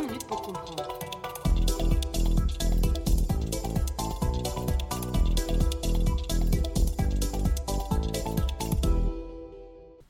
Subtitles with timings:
[0.00, 0.88] 20 minutes pour comprendre.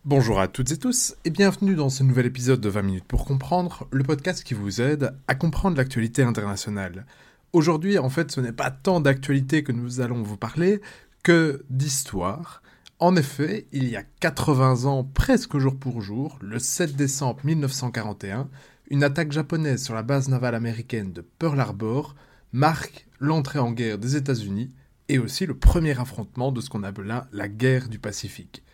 [0.04, 3.24] Bonjour à toutes et tous et bienvenue dans ce nouvel épisode de 20 minutes pour
[3.24, 7.06] comprendre, le podcast qui vous aide à comprendre l'actualité internationale.
[7.52, 10.80] Aujourd'hui, en fait, ce n'est pas tant d'actualité que nous allons vous parler
[11.22, 12.62] que d'histoire.
[12.98, 18.48] En effet, il y a 80 ans, presque jour pour jour, le 7 décembre 1941,
[18.90, 22.16] une attaque japonaise sur la base navale américaine de Pearl Harbor
[22.52, 24.70] marque l'entrée en guerre des États-Unis
[25.08, 28.64] et aussi le premier affrontement de ce qu'on appela la guerre du Pacifique.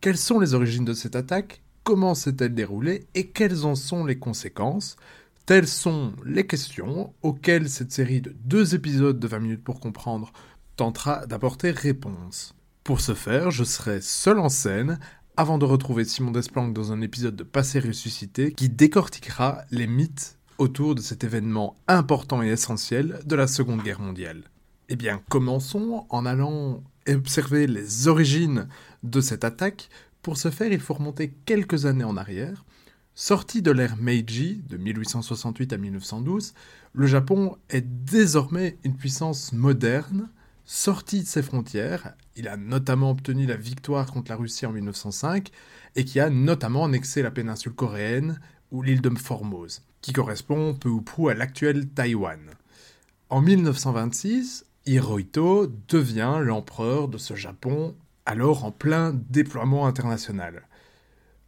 [0.00, 1.62] Quelles sont les origines de cette attaque?
[1.84, 3.06] Comment s'est-elle déroulée?
[3.14, 4.96] Et quelles en sont les conséquences?
[5.44, 10.32] Telles sont les questions auxquelles cette série de deux épisodes de 20 minutes pour comprendre
[10.76, 12.54] tentera d'apporter réponse.
[12.82, 14.98] Pour ce faire, je serai seul en scène
[15.40, 20.36] avant de retrouver Simon Desplanques dans un épisode de Passé ressuscité qui décortiquera les mythes
[20.58, 24.42] autour de cet événement important et essentiel de la Seconde Guerre mondiale.
[24.90, 28.68] Eh bien, commençons en allant observer les origines
[29.02, 29.88] de cette attaque.
[30.20, 32.66] Pour ce faire, il faut remonter quelques années en arrière.
[33.14, 36.52] Sorti de l'ère Meiji de 1868 à 1912,
[36.92, 40.28] le Japon est désormais une puissance moderne
[40.70, 42.14] sorti de ses frontières.
[42.36, 45.50] Il a notamment obtenu la victoire contre la Russie en 1905
[45.96, 48.38] et qui a notamment annexé la péninsule coréenne
[48.70, 52.38] ou l'île de Formose, qui correspond peu ou prou à l'actuel Taïwan.
[53.30, 60.68] En 1926, Hirohito devient l'empereur de ce Japon, alors en plein déploiement international.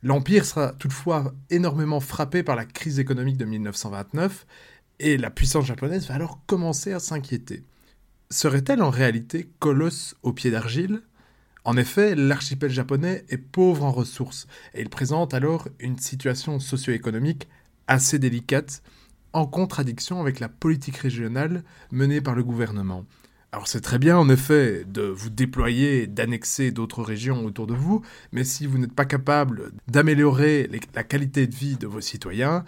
[0.03, 4.47] L'empire sera toutefois énormément frappé par la crise économique de 1929
[4.99, 7.63] et la puissance japonaise va alors commencer à s'inquiéter
[8.33, 11.03] serait-elle en réalité colosse au pied d'argile?
[11.65, 17.49] En effet, l'archipel japonais est pauvre en ressources et il présente alors une situation socio-économique
[17.87, 18.83] assez délicate,
[19.33, 23.05] en contradiction avec la politique régionale menée par le gouvernement.
[23.53, 28.03] Alors c'est très bien en effet de vous déployer, d'annexer d'autres régions autour de vous,
[28.33, 32.65] mais si vous n'êtes pas capable d'améliorer la qualité de vie de vos citoyens,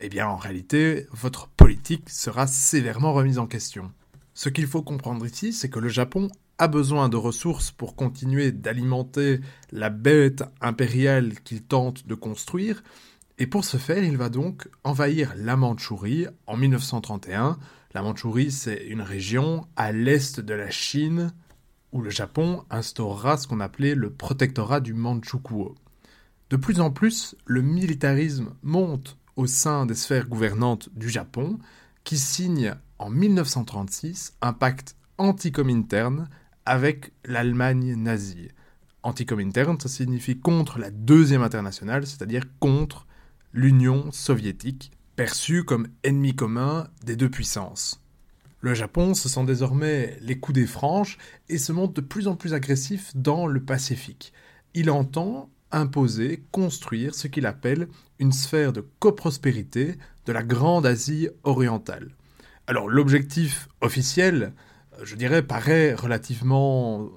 [0.00, 3.92] eh bien en réalité votre politique sera sévèrement remise en question.
[4.38, 6.28] Ce qu'il faut comprendre ici, c'est que le Japon
[6.58, 9.40] a besoin de ressources pour continuer d'alimenter
[9.72, 12.84] la bête impériale qu'il tente de construire,
[13.38, 17.58] et pour ce faire, il va donc envahir la Mandchourie en 1931.
[17.94, 21.32] La Mandchourie, c'est une région à l'est de la Chine
[21.90, 25.74] où le Japon instaurera ce qu'on appelait le protectorat du Manchukuo.
[26.50, 31.58] De plus en plus, le militarisme monte au sein des sphères gouvernantes du Japon,
[32.08, 36.30] qui signe en 1936 un pacte anti-cominterne
[36.64, 38.48] avec l'Allemagne nazie.
[39.02, 43.06] Anti-cominterne, ça signifie contre la deuxième internationale, c'est-à-dire contre
[43.52, 48.02] l'Union soviétique, perçue comme ennemi commun des deux puissances.
[48.62, 51.18] Le Japon se sent désormais les coups des franches
[51.50, 54.32] et se montre de plus en plus agressif dans le Pacifique.
[54.72, 59.96] Il entend imposer, construire ce qu'il appelle une sphère de coprospérité
[60.26, 62.10] de la Grande Asie orientale.
[62.66, 64.52] Alors l'objectif officiel,
[65.02, 67.08] je dirais, paraît relativement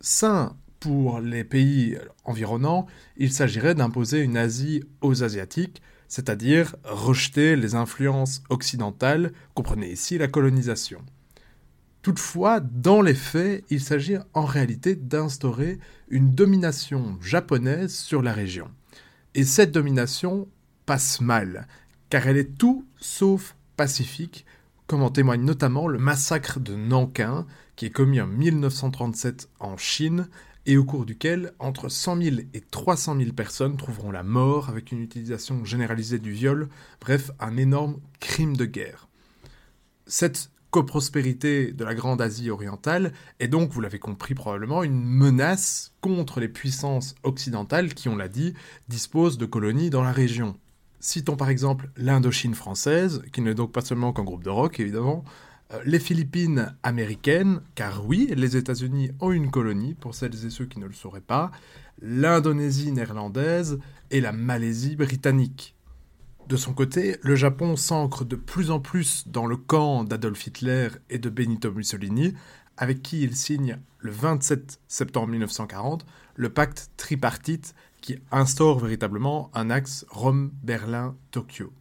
[0.00, 2.86] sain pour les pays environnants.
[3.16, 10.28] Il s'agirait d'imposer une Asie aux Asiatiques, c'est-à-dire rejeter les influences occidentales, comprenez ici la
[10.28, 11.02] colonisation.
[12.06, 18.70] Toutefois, dans les faits, il s'agit en réalité d'instaurer une domination japonaise sur la région.
[19.34, 20.46] Et cette domination
[20.84, 21.66] passe mal,
[22.08, 24.46] car elle est tout sauf pacifique,
[24.86, 30.28] comme en témoigne notamment le massacre de Nankin, qui est commis en 1937 en Chine,
[30.64, 34.92] et au cours duquel entre 100 000 et 300 000 personnes trouveront la mort avec
[34.92, 36.68] une utilisation généralisée du viol,
[37.00, 39.08] bref, un énorme crime de guerre.
[40.06, 45.94] Cette coprospérité de la Grande Asie orientale est donc, vous l'avez compris probablement, une menace
[46.02, 48.52] contre les puissances occidentales qui, on l'a dit,
[48.86, 50.54] disposent de colonies dans la région.
[51.00, 55.24] Citons par exemple l'Indochine française, qui n'est donc pas seulement qu'un groupe de rock évidemment,
[55.72, 60.66] euh, les Philippines américaines, car oui, les États-Unis ont une colonie, pour celles et ceux
[60.66, 61.52] qui ne le sauraient pas,
[62.02, 63.78] l'Indonésie néerlandaise
[64.10, 65.74] et la Malaisie britannique.
[66.48, 70.90] De son côté, le Japon s'ancre de plus en plus dans le camp d'Adolf Hitler
[71.10, 72.34] et de Benito Mussolini,
[72.76, 76.06] avec qui il signe le 27 septembre 1940
[76.36, 81.72] le pacte tripartite qui instaure véritablement un axe Rome-Berlin-Tokyo.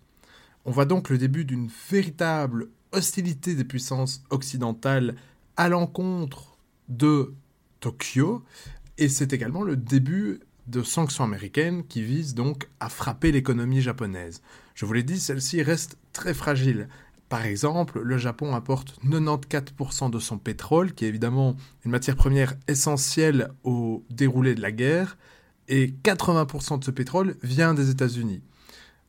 [0.65, 5.15] On voit donc le début d'une véritable hostilité des puissances occidentales
[5.57, 6.57] à l'encontre
[6.89, 7.35] de
[7.81, 8.43] Tokyo,
[8.97, 14.41] et c'est également le début de sanctions américaines qui visent donc à frapper l'économie japonaise.
[14.73, 16.87] Je vous l'ai dit, celle-ci reste très fragile.
[17.29, 22.53] Par exemple, le Japon importe 94% de son pétrole, qui est évidemment une matière première
[22.67, 25.17] essentielle au déroulé de la guerre,
[25.67, 28.41] et 80% de ce pétrole vient des États-Unis.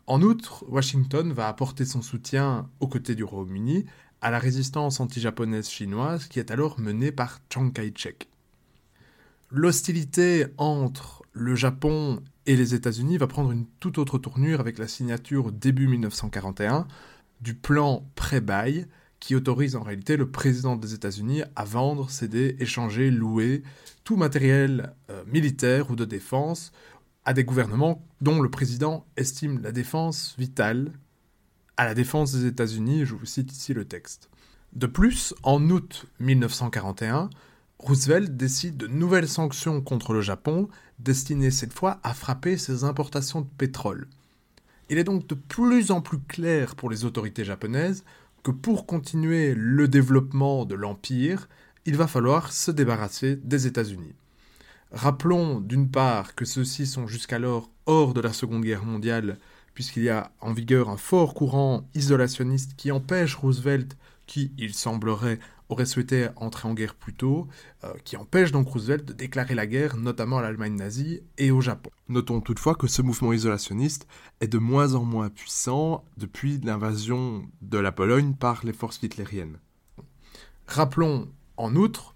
[0.07, 3.85] En outre, Washington va apporter son soutien aux côtés du Royaume-Uni
[4.23, 8.29] à la résistance anti-japonaise chinoise qui est alors menée par Chiang Kai-shek.
[9.51, 14.89] L'hostilité entre le Japon et les États-Unis va prendre une toute autre tournure avec la
[14.89, 16.87] signature début 1941
[17.41, 18.87] du plan pré-bail
[19.21, 23.63] qui autorise en réalité le président des États-Unis à vendre, céder, échanger, louer
[24.05, 26.73] tout matériel euh, militaire ou de défense
[27.25, 30.93] à des gouvernements dont le président estime la défense vitale
[31.77, 34.31] à la défense des États-Unis, je vous cite ici le texte.
[34.73, 37.31] De plus, en août 1941,
[37.79, 40.69] Roosevelt décide de nouvelles sanctions contre le Japon,
[40.99, 44.09] destinées cette fois à frapper ses importations de pétrole.
[44.89, 48.05] Il est donc de plus en plus clair pour les autorités japonaises
[48.43, 51.49] que pour continuer le développement de l'Empire,
[51.85, 54.15] il va falloir se débarrasser des États-Unis.
[54.93, 59.39] Rappelons d'une part que ceux-ci sont jusqu'alors hors de la Seconde Guerre mondiale,
[59.75, 63.97] puisqu'il y a en vigueur un fort courant isolationniste qui empêche Roosevelt,
[64.27, 65.39] qui, il semblerait,
[65.69, 67.49] aurait souhaité entrer en guerre plus tôt,
[67.85, 71.61] euh, qui empêche donc Roosevelt de déclarer la guerre notamment à l'Allemagne nazie et au
[71.61, 71.91] Japon.
[72.09, 74.07] Notons toutefois que ce mouvement isolationniste
[74.41, 79.59] est de moins en moins puissant depuis l'invasion de la Pologne par les forces hitlériennes.
[80.67, 82.15] Rappelons en outre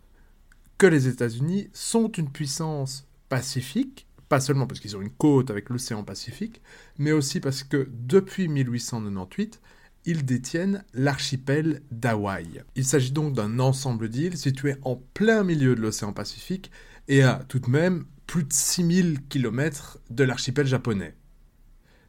[0.79, 5.69] que les États-Unis sont une puissance pacifique, pas seulement parce qu'ils ont une côte avec
[5.71, 6.63] l'océan Pacifique,
[6.99, 9.61] mais aussi parce que depuis 1898,
[10.05, 12.63] ils détiennent l'archipel d'Hawaï.
[12.77, 16.71] Il s'agit donc d'un ensemble d'îles situées en plein milieu de l'océan Pacifique
[17.09, 21.15] et à tout de même plus de 6000 km de l'archipel japonais.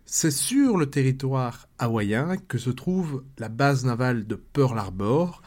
[0.05, 5.41] C'est sur le territoire hawaïen que se trouve la base navale de Pearl Harbor.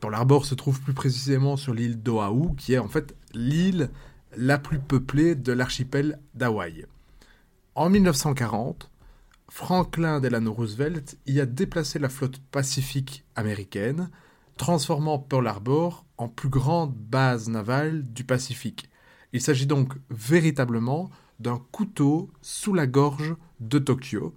[0.00, 3.90] Pearl Harbor se trouve plus précisément sur l'île d'Oahu, qui est en fait l'île
[4.36, 6.86] la plus peuplée de l'archipel d'Hawaï.
[7.74, 8.90] En 1940,
[9.48, 14.10] Franklin Delano Roosevelt y a déplacé la flotte pacifique américaine,
[14.56, 18.90] transformant Pearl Harbor en plus grande base navale du Pacifique.
[19.32, 21.10] Il s'agit donc véritablement
[21.40, 24.34] d'un couteau sous la gorge de Tokyo.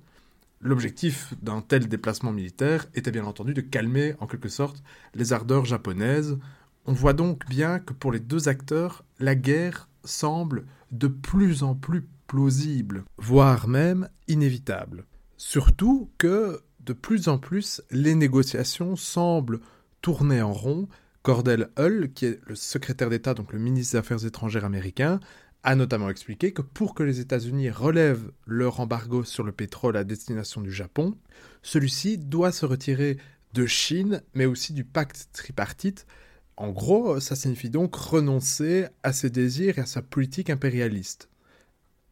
[0.61, 4.83] L'objectif d'un tel déplacement militaire était bien entendu de calmer en quelque sorte
[5.15, 6.37] les ardeurs japonaises.
[6.85, 11.73] On voit donc bien que pour les deux acteurs, la guerre semble de plus en
[11.73, 15.03] plus plausible, voire même inévitable.
[15.35, 19.59] Surtout que de plus en plus les négociations semblent
[20.01, 20.87] tourner en rond.
[21.23, 25.19] Cordell Hull, qui est le secrétaire d'État, donc le ministre des Affaires étrangères américain,
[25.63, 30.05] a notamment expliqué que pour que les États-Unis relèvent leur embargo sur le pétrole à
[30.05, 31.17] destination du Japon,
[31.63, 33.17] celui-ci doit se retirer
[33.53, 36.07] de Chine, mais aussi du pacte tripartite.
[36.55, 41.27] En gros, ça signifie donc renoncer à ses désirs et à sa politique impérialiste.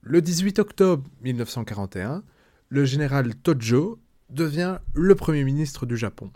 [0.01, 2.23] Le 18 octobre 1941,
[2.69, 3.99] le général Tojo
[4.29, 6.31] devient le Premier ministre du Japon.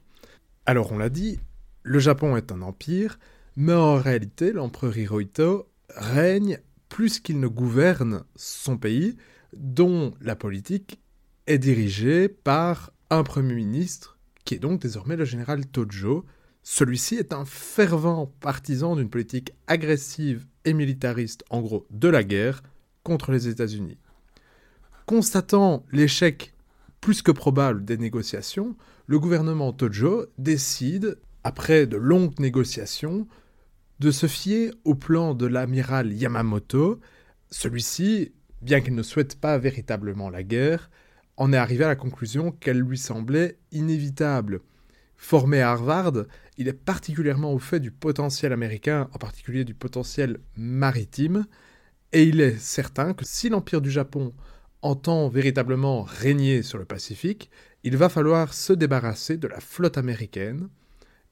[0.65, 1.39] Alors on l'a dit,
[1.81, 3.19] le Japon est un empire,
[3.55, 9.15] mais en réalité l'empereur Hirohito règne plus qu'il ne gouverne son pays,
[9.55, 10.99] dont la politique
[11.47, 16.25] est dirigée par un Premier ministre, qui est donc désormais le général Tojo.
[16.63, 22.61] Celui-ci est un fervent partisan d'une politique agressive et militariste, en gros de la guerre,
[23.03, 23.97] contre les États-Unis.
[25.05, 26.53] Constatant l'échec
[27.01, 33.27] plus que probable des négociations, le gouvernement Tojo décide, après de longues négociations,
[33.99, 37.01] de se fier au plan de l'amiral Yamamoto.
[37.51, 38.31] Celui-ci,
[38.61, 40.89] bien qu'il ne souhaite pas véritablement la guerre,
[41.35, 44.61] en est arrivé à la conclusion qu'elle lui semblait inévitable.
[45.17, 46.25] Formé à Harvard,
[46.57, 51.45] il est particulièrement au fait du potentiel américain, en particulier du potentiel maritime,
[52.13, 54.33] et il est certain que si l'Empire du Japon
[54.83, 57.49] entend véritablement régner sur le Pacifique,
[57.83, 60.69] il va falloir se débarrasser de la flotte américaine,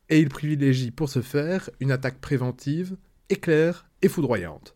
[0.09, 2.97] et il privilégie pour ce faire une attaque préventive,
[3.29, 4.75] éclair et foudroyante.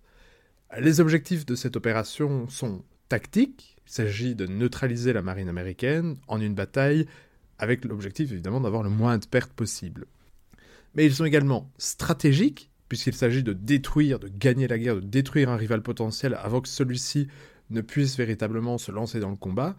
[0.79, 6.39] Les objectifs de cette opération sont tactiques, il s'agit de neutraliser la marine américaine en
[6.39, 7.07] une bataille
[7.57, 10.05] avec l'objectif évidemment d'avoir le moins de pertes possible.
[10.93, 15.49] Mais ils sont également stratégiques, puisqu'il s'agit de détruire, de gagner la guerre, de détruire
[15.49, 17.27] un rival potentiel avant que celui-ci
[17.69, 19.75] ne puisse véritablement se lancer dans le combat,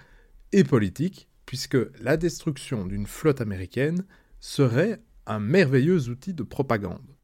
[0.53, 4.05] et politique, puisque la destruction d'une flotte américaine
[4.41, 7.16] serait un merveilleux outil de propagande.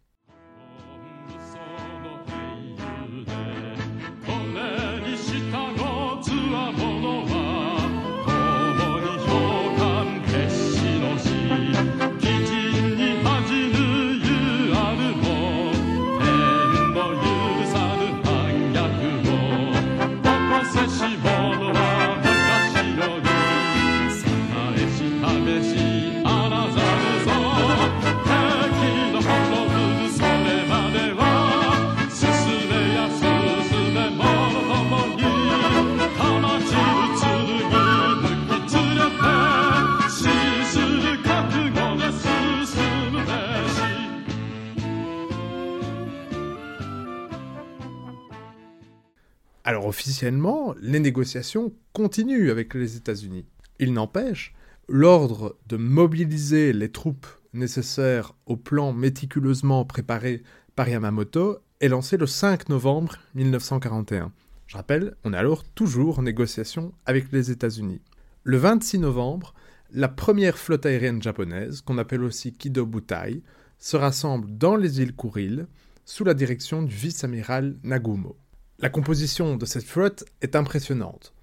[49.93, 53.45] Officiellement, les négociations continuent avec les États-Unis.
[53.79, 54.55] Il n'empêche,
[54.89, 60.45] l'ordre de mobiliser les troupes nécessaires au plan méticuleusement préparé
[60.77, 64.33] par Yamamoto est lancé le 5 novembre 1941.
[64.67, 68.01] Je rappelle, on est alors toujours en négociation avec les États-Unis.
[68.45, 69.53] Le 26 novembre,
[69.91, 73.43] la première flotte aérienne japonaise, qu'on appelle aussi Kido Butai,
[73.79, 75.67] se rassemble dans les îles Kuril
[76.07, 78.39] sous la direction du vice-amiral Nagumo.
[78.83, 81.35] La composition de cette flotte est impressionnante.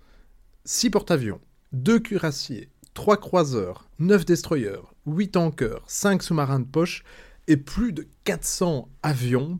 [0.65, 1.39] Six porte-avions,
[1.72, 7.05] deux cuirassiers, trois croiseurs, neuf destroyers, huit tankers, cinq sous-marins de poche
[7.48, 9.58] et plus de 400 avions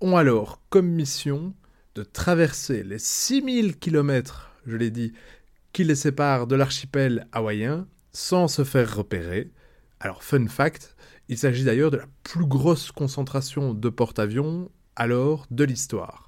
[0.00, 1.54] ont alors comme mission
[1.96, 5.12] de traverser les 6000 km, je l'ai dit,
[5.72, 9.50] qui les séparent de l'archipel hawaïen sans se faire repérer.
[9.98, 10.94] Alors, fun fact,
[11.28, 16.27] il s'agit d'ailleurs de la plus grosse concentration de porte-avions alors de l'histoire.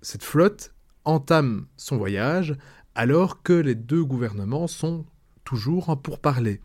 [0.00, 0.74] Cette flotte
[1.04, 2.56] entame son voyage
[2.94, 5.06] alors que les deux gouvernements sont
[5.44, 6.60] toujours en pourparlers.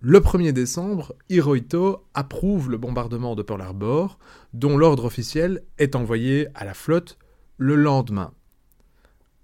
[0.00, 4.18] Le 1er décembre, Hirohito approuve le bombardement de Pearl Harbor,
[4.52, 7.18] dont l'ordre officiel est envoyé à la flotte
[7.56, 8.32] le lendemain.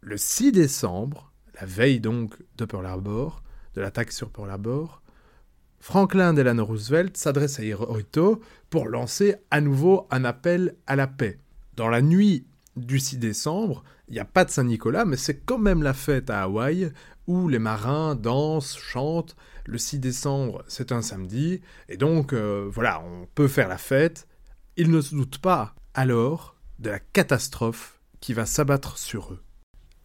[0.00, 3.42] Le 6 décembre, la veille donc de Pearl Harbor,
[3.74, 5.02] de l'attaque sur Pearl Harbor,
[5.80, 8.40] Franklin Delano Roosevelt s'adresse à Hirohito
[8.70, 11.38] pour lancer à nouveau un appel à la paix.
[11.76, 15.58] Dans la nuit du 6 décembre, il n'y a pas de Saint-Nicolas, mais c'est quand
[15.58, 16.92] même la fête à Hawaï
[17.26, 19.36] où les marins dansent, chantent.
[19.66, 24.28] Le 6 décembre, c'est un samedi, et donc euh, voilà, on peut faire la fête.
[24.76, 29.42] Ils ne se doutent pas alors de la catastrophe qui va s'abattre sur eux.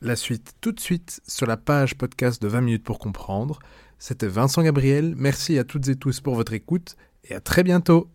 [0.01, 3.59] La suite tout de suite sur la page podcast de 20 minutes pour comprendre.
[3.97, 6.95] C'était Vincent Gabriel, merci à toutes et tous pour votre écoute
[7.25, 8.09] et à très bientôt.